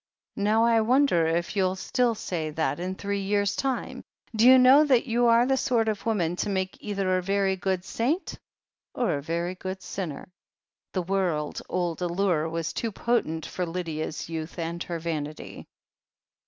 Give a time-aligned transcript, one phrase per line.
[0.37, 4.03] Now* I wonder if you'll still say that in three years' time.
[4.35, 7.55] Do you know that you are the sort of woman to make either a very
[7.55, 8.39] good saint
[8.95, 10.31] or a very good sinner?"
[10.93, 11.67] 178 THE HEEL OF ACHILLES The world
[12.01, 15.67] old lure was too potent for Lydia's youth and her vanity.